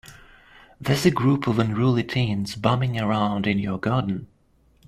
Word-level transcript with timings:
There's 0.79 1.05
a 1.05 1.11
group 1.11 1.45
of 1.45 1.59
unruly 1.59 2.03
teens 2.03 2.55
bumming 2.55 2.99
around 2.99 3.45
in 3.45 3.59
your 3.59 3.77
garden. 3.77 4.25